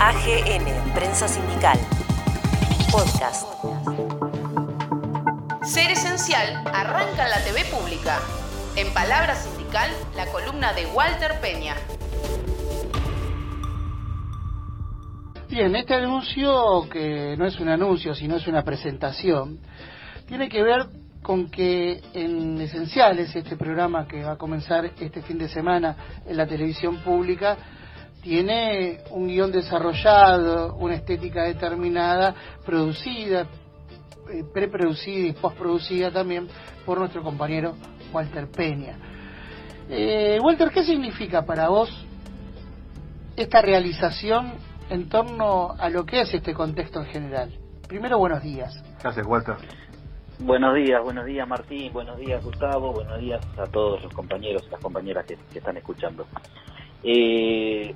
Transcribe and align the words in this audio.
AGN, 0.00 0.94
Prensa 0.94 1.26
Sindical. 1.26 1.76
Podcast. 2.92 3.48
Ser 5.64 5.90
Esencial 5.90 6.62
arranca 6.72 7.24
en 7.24 7.30
la 7.30 7.42
TV 7.42 7.64
pública. 7.64 8.20
En 8.76 8.94
Palabra 8.94 9.34
Sindical, 9.34 9.90
la 10.14 10.26
columna 10.26 10.72
de 10.72 10.86
Walter 10.86 11.40
Peña. 11.40 11.74
Bien, 15.48 15.74
este 15.74 15.94
anuncio, 15.96 16.88
que 16.88 17.34
no 17.36 17.46
es 17.46 17.58
un 17.58 17.68
anuncio, 17.68 18.14
sino 18.14 18.36
es 18.36 18.46
una 18.46 18.62
presentación, 18.62 19.58
tiene 20.28 20.48
que 20.48 20.62
ver 20.62 20.86
con 21.22 21.50
que 21.50 22.00
en 22.14 22.60
Esenciales, 22.60 23.34
este 23.34 23.56
programa 23.56 24.06
que 24.06 24.22
va 24.22 24.34
a 24.34 24.38
comenzar 24.38 24.92
este 25.00 25.22
fin 25.22 25.38
de 25.38 25.48
semana 25.48 25.96
en 26.24 26.36
la 26.36 26.46
televisión 26.46 26.98
pública, 26.98 27.58
tiene 28.22 29.00
un 29.10 29.28
guion 29.28 29.52
desarrollado, 29.52 30.74
una 30.76 30.94
estética 30.94 31.44
determinada, 31.44 32.34
producida, 32.64 33.42
eh, 33.42 34.44
preproducida 34.52 35.28
y 35.28 35.32
postproducida 35.32 36.10
también 36.10 36.48
por 36.84 36.98
nuestro 36.98 37.22
compañero 37.22 37.74
Walter 38.12 38.48
Peña. 38.50 38.98
Eh, 39.88 40.38
Walter, 40.42 40.70
¿qué 40.70 40.84
significa 40.84 41.44
para 41.46 41.68
vos 41.68 41.90
esta 43.36 43.62
realización 43.62 44.54
en 44.90 45.08
torno 45.08 45.74
a 45.78 45.88
lo 45.88 46.04
que 46.04 46.20
es 46.20 46.34
este 46.34 46.52
contexto 46.52 47.00
en 47.00 47.06
general? 47.06 47.58
Primero, 47.88 48.18
buenos 48.18 48.42
días. 48.42 48.82
Gracias, 49.02 49.26
Walter. 49.26 49.56
Buenos 50.40 50.72
días, 50.76 51.02
buenos 51.02 51.26
días 51.26 51.48
Martín, 51.48 51.92
buenos 51.92 52.16
días 52.16 52.44
Gustavo, 52.44 52.92
buenos 52.92 53.18
días 53.18 53.44
a 53.58 53.66
todos 53.66 54.00
los 54.04 54.12
compañeros 54.14 54.62
y 54.68 54.70
las 54.70 54.80
compañeras 54.80 55.26
que, 55.26 55.36
están 55.52 55.76
escuchando. 55.76 56.26
Eh, 57.02 57.94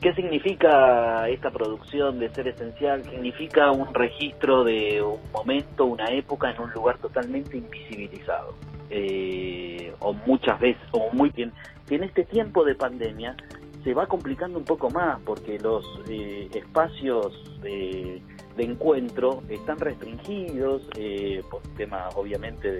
¿Qué 0.00 0.14
significa 0.14 1.28
esta 1.28 1.50
producción 1.50 2.18
de 2.18 2.28
Ser 2.30 2.48
Esencial? 2.48 3.02
Significa 3.04 3.70
un 3.70 3.92
registro 3.94 4.62
de 4.62 5.02
un 5.02 5.20
momento, 5.32 5.86
una 5.86 6.10
época 6.10 6.50
en 6.50 6.60
un 6.60 6.70
lugar 6.72 6.98
totalmente 6.98 7.56
invisibilizado. 7.56 8.54
Eh, 8.90 9.92
o 10.00 10.12
muchas 10.12 10.60
veces, 10.60 10.82
o 10.92 11.10
muy 11.12 11.30
bien, 11.30 11.52
que 11.88 11.96
en 11.96 12.04
este 12.04 12.24
tiempo 12.24 12.64
de 12.64 12.74
pandemia 12.74 13.36
se 13.82 13.94
va 13.94 14.06
complicando 14.06 14.58
un 14.58 14.64
poco 14.64 14.90
más 14.90 15.20
porque 15.24 15.58
los 15.58 15.84
eh, 16.08 16.48
espacios 16.52 17.60
de 17.62 18.20
de 18.56 18.64
encuentro 18.64 19.42
están 19.48 19.78
restringidos 19.78 20.82
eh, 20.96 21.42
por 21.50 21.62
temas 21.76 22.14
obviamente 22.16 22.72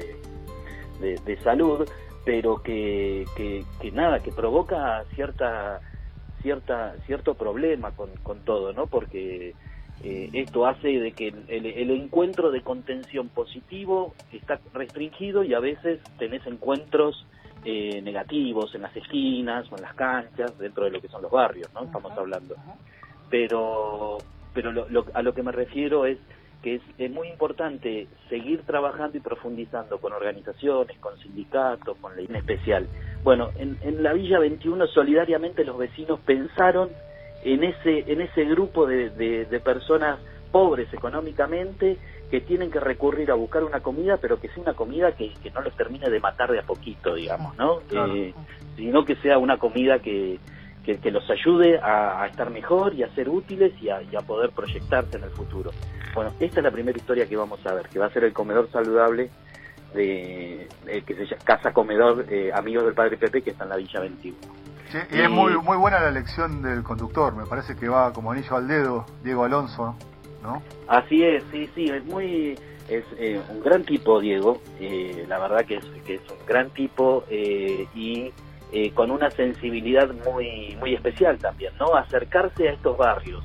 de, 1.01 1.19
de, 1.25 1.43
salud, 1.43 1.87
pero 2.27 2.61
que, 2.61 3.25
que, 3.37 3.93
nada, 3.93 4.19
que 4.19 4.33
provoca 4.33 5.05
cierta 5.15 5.81
cierta 6.43 6.97
cierto 7.07 7.35
problema 7.35 7.93
con, 7.93 8.11
con 8.25 8.41
todo, 8.41 8.73
¿no? 8.73 8.89
Porque 8.89 9.55
eh, 10.03 10.31
esto 10.33 10.67
hace 10.67 10.89
de 10.89 11.13
que 11.13 11.29
el, 11.29 11.67
el, 11.67 11.91
encuentro 11.93 12.51
de 12.51 12.63
contención 12.63 13.29
positivo 13.29 14.17
está 14.33 14.59
restringido 14.75 15.45
y 15.45 15.55
a 15.55 15.61
veces 15.61 16.01
tenés 16.19 16.45
encuentros 16.49 17.25
eh, 17.65 18.03
negativos 18.03 18.75
en 18.75 18.83
las 18.83 18.97
esquinas 18.97 19.71
o 19.71 19.77
en 19.77 19.83
las 19.83 19.95
canchas 19.95 20.59
dentro 20.59 20.85
de 20.85 20.91
lo 20.91 21.01
que 21.01 21.09
son 21.09 21.23
los 21.23 21.31
barrios, 21.31 21.73
¿no? 21.75 21.85
Estamos 21.85 22.11
hablando. 22.11 22.57
Pero 23.31 24.19
pero 24.53 24.73
a 25.15 25.23
lo 25.23 25.33
que 25.33 25.43
me 25.45 25.53
refiero 25.53 26.07
es 26.07 26.19
que 26.67 26.81
es, 26.99 27.11
muy 27.13 27.29
importante 27.29 28.09
seguir 28.29 28.63
trabajando 28.63 29.17
y 29.17 29.21
profundizando 29.21 29.99
con 29.99 30.13
organizaciones, 30.13 30.99
con 30.99 31.17
sindicatos, 31.19 31.97
con 31.99 32.17
ley 32.17 32.27
en 32.29 32.35
especial. 32.35 32.89
Bueno, 33.23 33.51
en, 33.57 34.03
la 34.03 34.13
Villa 34.13 34.41
21 34.41 34.89
solidariamente 34.89 35.65
los 35.65 35.79
vecinos 35.79 36.19
pensaron 36.27 36.89
en 37.45 37.63
ese, 37.63 38.11
en 38.11 38.21
ese 38.21 38.45
grupo 38.47 38.85
de, 38.85 39.47
personas 39.65 40.19
pobres 40.51 40.93
económicamente 40.93 41.99
que 42.33 42.41
tienen 42.41 42.73
que 42.73 42.81
recurrir 42.81 43.31
a 43.31 43.35
buscar 43.35 43.63
una 43.63 43.79
comida, 43.79 44.17
pero 44.21 44.41
que 44.41 44.49
sea 44.49 44.65
una 44.65 44.75
comida 44.75 45.13
que, 45.13 45.31
no 45.55 45.61
los 45.61 45.77
termine 45.77 46.11
de 46.11 46.19
matar 46.19 46.51
de 46.51 46.59
a 46.59 46.63
poquito, 46.63 47.15
digamos, 47.15 47.57
¿no? 47.57 47.79
Eh, 47.93 48.35
sino 48.75 49.05
que 49.05 49.15
sea 49.17 49.39
una 49.39 49.59
comida 49.59 50.01
que, 50.01 50.41
que, 50.95 51.11
los 51.11 51.29
ayude 51.29 51.79
a, 51.83 52.27
estar 52.31 52.51
mejor 52.51 52.95
y 52.95 53.03
a 53.03 53.13
ser 53.15 53.29
útiles 53.29 53.73
y 53.81 53.89
a, 53.89 54.21
poder 54.21 54.51
proyectarse 54.51 55.17
en 55.17 55.25
el 55.25 55.31
futuro. 55.31 55.73
Bueno, 56.15 56.33
esta 56.39 56.61
es 56.61 56.65
la 56.65 56.71
primera 56.71 56.97
historia 56.97 57.27
que 57.27 57.37
vamos 57.37 57.65
a 57.67 57.75
ver, 57.75 57.89
que 57.89 57.99
va 57.99 58.07
a 58.07 58.11
ser 58.11 58.25
el 58.25 58.33
comedor 58.33 58.71
saludable 58.71 59.31
de, 59.95 60.69
que 61.05 61.15
se 61.15 61.27
llama 61.27 61.43
Casa 61.45 61.73
Comedor 61.73 62.27
eh, 62.31 62.51
Amigos 62.55 62.85
del 62.85 62.95
Padre 62.95 63.17
Pepe, 63.17 63.43
que 63.43 63.51
está 63.51 63.65
en 63.65 63.71
la 63.71 63.77
Villa 63.77 64.01
21. 64.01 64.37
y 65.11 65.21
es 65.21 65.31
muy, 65.31 65.57
muy 65.59 65.77
buena 65.77 66.01
la 66.01 66.09
elección 66.09 66.63
del 66.63 66.83
conductor, 66.83 67.35
me 67.35 67.47
parece 67.47 67.75
que 67.77 67.89
va 67.89 68.13
como 68.13 68.31
anillo 68.31 68.57
al 68.57 68.69
dedo, 68.69 69.07
Diego 69.25 69.45
Alonso, 69.45 69.97
¿no? 70.43 70.63
Así 70.89 71.25
es, 71.25 71.43
sí, 71.51 71.69
sí, 71.75 71.87
es 71.87 72.05
muy 72.05 72.57
es 72.89 73.05
eh, 73.19 73.41
un 73.49 73.61
gran 73.63 73.83
tipo 73.83 74.21
Diego, 74.21 74.61
eh, 74.79 75.25
la 75.29 75.41
verdad 75.41 75.65
que 75.65 75.77
es, 75.77 75.85
que 76.05 76.15
es 76.15 76.21
un 76.31 76.47
gran 76.47 76.71
tipo 76.71 77.25
y 77.29 78.33
eh, 78.73 78.91
con 78.93 79.11
una 79.11 79.31
sensibilidad 79.31 80.09
muy, 80.25 80.77
muy 80.81 80.95
especial 80.95 81.39
también, 81.39 81.73
¿no? 81.79 81.95
Acercarse 81.95 82.69
a 82.69 82.73
estos 82.73 82.97
barrios, 82.97 83.45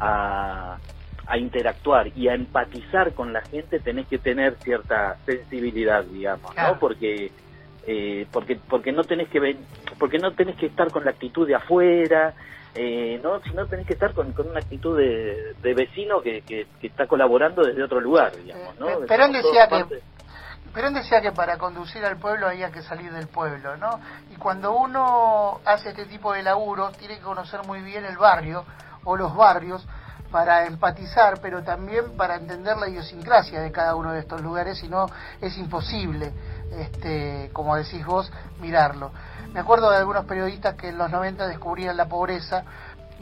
a, 0.00 0.78
a 1.26 1.38
interactuar 1.38 2.08
y 2.16 2.28
a 2.28 2.34
empatizar 2.34 3.12
con 3.12 3.32
la 3.32 3.42
gente 3.42 3.80
tenés 3.80 4.06
que 4.08 4.18
tener 4.18 4.56
cierta 4.56 5.16
sensibilidad, 5.24 6.04
digamos, 6.04 6.54
¿no? 6.56 6.78
Porque 6.78 7.30
eh, 7.86 8.26
porque 8.32 8.56
porque 8.68 8.92
no 8.92 9.04
tenés 9.04 9.28
que 9.28 9.38
ven, 9.38 9.58
porque 9.98 10.18
no 10.18 10.32
tenés 10.32 10.56
que 10.56 10.66
estar 10.66 10.90
con 10.90 11.04
la 11.04 11.12
actitud 11.12 11.46
de 11.46 11.54
afuera, 11.54 12.34
eh, 12.74 13.20
no, 13.22 13.40
sino 13.42 13.66
tenés 13.66 13.86
que 13.86 13.94
estar 13.94 14.12
con, 14.12 14.32
con 14.32 14.48
una 14.50 14.58
actitud 14.58 14.98
de, 14.98 15.54
de 15.62 15.74
vecino 15.74 16.20
que, 16.20 16.42
que, 16.42 16.66
está 16.82 17.06
colaborando 17.06 17.62
desde 17.62 17.82
otro 17.82 18.00
lugar, 18.00 18.32
digamos, 18.36 18.78
¿no? 18.78 19.06
Perón 19.06 19.32
decía 19.32 19.68
que 19.68 20.00
Perón 20.76 20.92
decía 20.92 21.22
que 21.22 21.32
para 21.32 21.56
conducir 21.56 22.04
al 22.04 22.18
pueblo 22.18 22.48
había 22.48 22.70
que 22.70 22.82
salir 22.82 23.10
del 23.10 23.28
pueblo, 23.28 23.78
¿no? 23.78 23.98
Y 24.30 24.36
cuando 24.36 24.76
uno 24.76 25.58
hace 25.64 25.88
este 25.88 26.04
tipo 26.04 26.34
de 26.34 26.42
laburos, 26.42 26.94
tiene 26.98 27.16
que 27.16 27.22
conocer 27.22 27.66
muy 27.66 27.80
bien 27.80 28.04
el 28.04 28.18
barrio 28.18 28.62
o 29.04 29.16
los 29.16 29.34
barrios 29.34 29.88
para 30.30 30.66
empatizar, 30.66 31.40
pero 31.40 31.62
también 31.62 32.14
para 32.18 32.34
entender 32.34 32.76
la 32.76 32.90
idiosincrasia 32.90 33.62
de 33.62 33.72
cada 33.72 33.94
uno 33.94 34.12
de 34.12 34.20
estos 34.20 34.42
lugares, 34.42 34.76
si 34.76 34.86
no 34.86 35.06
es 35.40 35.56
imposible, 35.56 36.34
este, 36.72 37.48
como 37.54 37.74
decís 37.74 38.04
vos, 38.04 38.30
mirarlo. 38.60 39.12
Me 39.54 39.60
acuerdo 39.60 39.90
de 39.90 39.96
algunos 39.96 40.26
periodistas 40.26 40.74
que 40.74 40.90
en 40.90 40.98
los 40.98 41.10
90 41.10 41.46
descubrían 41.46 41.96
la 41.96 42.04
pobreza 42.04 42.64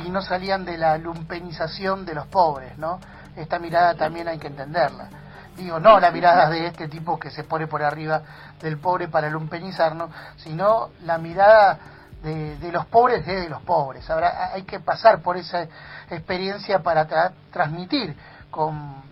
y 0.04 0.10
no 0.10 0.22
salían 0.22 0.64
de 0.64 0.76
la 0.76 0.98
lumpenización 0.98 2.04
de 2.04 2.14
los 2.16 2.26
pobres, 2.26 2.76
¿no? 2.78 2.98
Esta 3.36 3.60
mirada 3.60 3.94
también 3.94 4.26
hay 4.26 4.40
que 4.40 4.48
entenderla. 4.48 5.08
Digo, 5.56 5.78
no 5.78 6.00
la 6.00 6.10
mirada 6.10 6.50
de 6.50 6.66
este 6.66 6.88
tipo 6.88 7.18
que 7.18 7.30
se 7.30 7.44
pone 7.44 7.66
por 7.66 7.82
arriba 7.82 8.22
del 8.60 8.78
pobre 8.78 9.08
para 9.08 9.28
lumpenizarnos, 9.30 10.10
sino 10.36 10.90
la 11.04 11.18
mirada 11.18 11.78
de, 12.22 12.72
los 12.72 12.86
pobres 12.86 13.24
desde 13.24 13.48
los 13.48 13.62
pobres. 13.62 14.08
Ahora 14.10 14.50
hay 14.52 14.62
que 14.62 14.80
pasar 14.80 15.20
por 15.22 15.36
esa 15.36 15.68
experiencia 16.10 16.82
para 16.82 17.06
transmitir 17.52 18.16
con, 18.50 19.02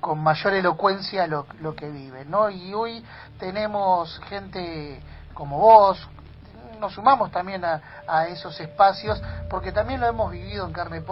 con 0.00 0.22
mayor 0.22 0.54
elocuencia 0.54 1.26
lo, 1.26 1.46
lo 1.60 1.74
que 1.74 1.88
viven, 1.88 2.30
¿no? 2.30 2.50
Y 2.50 2.72
hoy 2.74 3.04
tenemos 3.38 4.18
gente 4.28 5.00
como 5.34 5.58
vos, 5.58 6.08
nos 6.78 6.94
sumamos 6.94 7.30
también 7.30 7.64
a, 7.64 8.26
esos 8.28 8.58
espacios 8.60 9.20
porque 9.48 9.72
también 9.72 10.00
lo 10.00 10.06
hemos 10.06 10.30
vivido 10.30 10.66
en 10.66 10.72
carne 10.72 11.02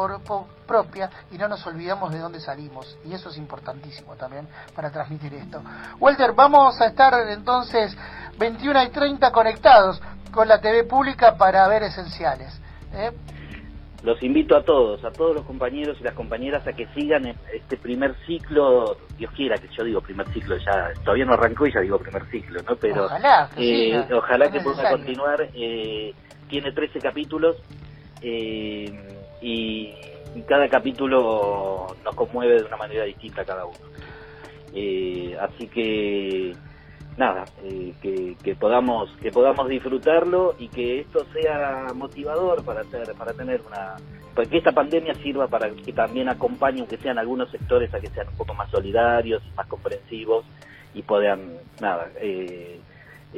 propia 0.66 1.10
y 1.30 1.38
no 1.38 1.48
nos 1.48 1.66
olvidamos 1.66 2.12
de 2.12 2.18
dónde 2.18 2.40
salimos 2.40 2.96
y 3.04 3.14
eso 3.14 3.30
es 3.30 3.36
importantísimo 3.36 4.14
también 4.16 4.48
para 4.74 4.90
transmitir 4.90 5.34
esto. 5.34 5.62
Walter, 5.98 6.32
vamos 6.32 6.80
a 6.80 6.86
estar 6.86 7.14
entonces 7.28 7.96
21 8.38 8.82
y 8.84 8.88
30 8.88 9.30
conectados 9.30 10.00
con 10.32 10.48
la 10.48 10.60
TV 10.60 10.84
pública 10.84 11.36
para 11.36 11.66
ver 11.68 11.84
esenciales. 11.84 12.52
¿eh? 12.92 13.12
Los 14.02 14.22
invito 14.22 14.56
a 14.56 14.62
todos, 14.62 15.02
a 15.04 15.10
todos 15.10 15.34
los 15.34 15.44
compañeros 15.44 15.96
y 16.00 16.04
las 16.04 16.14
compañeras 16.14 16.66
a 16.66 16.72
que 16.72 16.86
sigan 16.94 17.26
este 17.52 17.76
primer 17.76 18.14
ciclo, 18.26 18.96
Dios 19.16 19.32
quiera 19.32 19.56
que 19.56 19.68
yo 19.76 19.84
digo 19.84 20.00
primer 20.00 20.26
ciclo, 20.32 20.56
ya 20.58 20.92
todavía 21.02 21.24
no 21.24 21.34
arrancó 21.34 21.66
y 21.66 21.72
ya 21.72 21.80
digo 21.80 21.98
primer 21.98 22.24
ciclo, 22.30 22.62
¿no? 22.62 22.76
Pero 22.76 23.06
ojalá 23.06 23.50
que, 23.54 23.90
eh, 23.90 24.06
ojalá 24.12 24.50
que 24.50 24.60
pueda 24.60 24.90
continuar. 24.90 25.48
Eh, 25.54 26.14
tiene 26.48 26.70
13 26.70 27.00
capítulos 27.00 27.56
eh, 28.22 28.92
y, 29.40 29.94
cada 30.46 30.68
capítulo 30.68 31.96
nos 32.04 32.14
conmueve 32.14 32.56
de 32.60 32.64
una 32.64 32.76
manera 32.76 33.04
distinta 33.04 33.42
cada 33.44 33.64
uno. 33.64 33.78
así 35.40 35.66
que 35.66 36.54
nada, 37.16 37.44
eh, 37.62 37.94
que, 38.02 38.54
podamos 38.56 39.10
que 39.22 39.30
podamos 39.30 39.68
disfrutarlo 39.68 40.54
y 40.58 40.68
que 40.68 41.00
esto 41.00 41.24
sea 41.32 41.86
motivador 41.94 42.64
para 42.64 42.82
hacer, 42.82 43.14
para 43.14 43.32
tener 43.32 43.60
una 43.66 43.96
para 44.34 44.48
que 44.48 44.58
esta 44.58 44.72
pandemia 44.72 45.14
sirva 45.14 45.48
para 45.48 45.70
que 45.70 45.92
también 45.92 46.28
acompañe 46.28 46.80
aunque 46.80 46.98
sean 46.98 47.18
algunos 47.18 47.50
sectores 47.50 47.92
a 47.94 48.00
que 48.00 48.08
sean 48.08 48.28
un 48.28 48.36
poco 48.36 48.52
más 48.54 48.70
solidarios 48.70 49.42
más 49.56 49.66
comprensivos 49.66 50.44
y 50.94 51.02
puedan 51.02 51.54
nada 51.80 52.10
eh, 52.20 52.80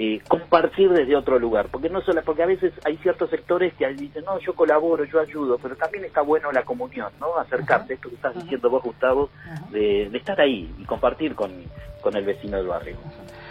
eh, 0.01 0.21
compartir 0.29 0.91
desde 0.91 1.17
otro 1.17 1.41
lugar, 1.41 1.67
porque 1.73 1.89
no 1.89 2.01
solo, 2.03 2.23
porque 2.23 2.45
a 2.45 2.47
veces 2.47 2.73
hay 2.85 2.97
ciertos 2.99 3.31
sectores 3.31 3.75
que 3.75 3.89
dicen, 3.95 4.25
no, 4.25 4.39
yo 4.39 4.55
colaboro, 4.55 5.03
yo 5.05 5.19
ayudo, 5.19 5.59
pero 5.61 5.75
también 5.75 6.05
está 6.05 6.21
bueno 6.21 6.53
la 6.53 6.63
comunión, 6.63 7.11
¿no? 7.19 7.37
Acercarse, 7.37 7.95
esto 7.95 8.09
que 8.09 8.15
estás 8.15 8.35
diciendo 8.35 8.71
vos, 8.71 8.81
Gustavo, 8.81 9.31
de, 9.71 10.05
estar 10.17 10.41
ahí 10.41 10.73
y 10.79 10.85
compartir 10.85 11.35
con, 11.35 11.51
con 12.01 12.17
el 12.17 12.25
vecino 12.25 12.59
del 12.59 12.69
barrio. 12.69 12.97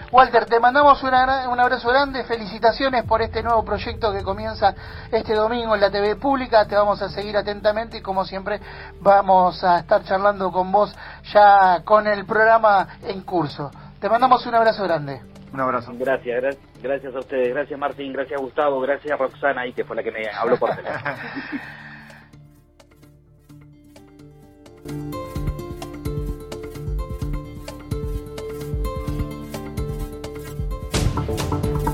Walter, 0.09 0.45
te 0.45 0.59
mandamos 0.59 1.04
un 1.04 1.13
abrazo 1.13 1.89
grande, 1.89 2.24
felicitaciones 2.24 3.04
por 3.04 3.21
este 3.21 3.44
nuevo 3.44 3.65
proyecto 3.65 4.13
que 4.13 4.24
comienza 4.24 4.74
este 5.12 5.33
domingo 5.33 5.75
en 5.75 5.81
la 5.81 5.92
TV 5.92 6.15
pública, 6.15 6.65
te 6.65 6.75
vamos 6.75 7.01
a 7.01 7.09
seguir 7.09 7.36
atentamente 7.36 7.98
y 7.98 8.01
como 8.01 8.24
siempre 8.24 8.62
vamos 9.01 9.62
a 9.65 9.80
estar 9.80 10.04
charlando 10.06 10.50
con 10.50 10.71
vos 10.71 10.95
ya 11.33 11.81
con 11.83 12.07
el 12.07 12.25
programa 12.25 12.88
en 13.04 13.21
curso. 13.21 13.69
Te 14.00 14.07
mandamos 14.07 14.45
un 14.45 14.56
abrazo 14.56 14.83
grande. 14.83 15.21
Un 15.51 15.59
abrazo. 15.59 15.92
Gracias, 15.95 16.57
gracias 16.81 17.13
a 17.13 17.19
ustedes, 17.19 17.50
gracias 17.50 17.77
Martín, 17.77 18.13
gracias 18.13 18.39
Gustavo, 18.39 18.80
gracias 18.80 19.12
a 19.12 19.18
Roxana 19.18 19.62
ahí 19.62 19.74
que 19.74 19.83
fue 19.83 19.98
la 19.98 20.03
que 20.03 20.12
me 20.12 20.25
habló 20.30 20.57
por 20.57 20.74
teléfono. 20.74 21.15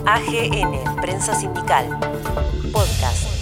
AGN, 0.05 0.99
Prensa 0.99 1.33
Sindical, 1.33 1.87
Podcast. 2.75 3.32